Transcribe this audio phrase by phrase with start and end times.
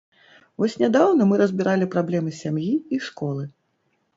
[0.61, 3.43] Вось нядаўна мы разбіралі праблемы сям'і і школы.